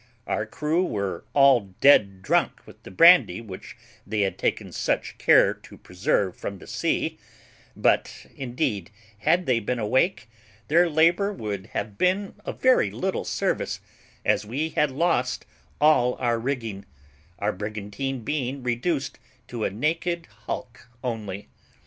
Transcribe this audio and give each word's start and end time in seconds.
Our 0.25 0.47
crew 0.47 0.83
were 0.83 1.25
all 1.35 1.75
dead 1.79 2.23
drunk 2.23 2.65
with 2.65 2.81
the 2.81 2.89
brandy 2.89 3.39
which 3.39 3.77
they 4.07 4.21
had 4.21 4.35
taken 4.39 4.71
such 4.71 5.19
care 5.19 5.53
to 5.53 5.77
preserve 5.77 6.35
from 6.35 6.57
the 6.57 6.65
sea; 6.65 7.19
but, 7.75 8.25
indeed, 8.35 8.89
had 9.19 9.45
they 9.45 9.59
been 9.59 9.77
awake, 9.77 10.27
their 10.69 10.89
labour 10.89 11.31
would 11.31 11.67
have 11.73 11.99
been 11.99 12.33
of 12.45 12.59
very 12.59 12.89
little 12.89 13.25
service, 13.25 13.79
as 14.25 14.43
we 14.43 14.69
had 14.69 14.89
lost 14.89 15.45
all 15.79 16.15
our 16.15 16.39
rigging, 16.39 16.85
our 17.37 17.53
brigantine 17.53 18.21
being 18.23 18.63
reduced 18.63 19.19
to 19.49 19.65
a 19.65 19.69
naked 19.69 20.25
hulk 20.47 20.89
only. 21.03 21.47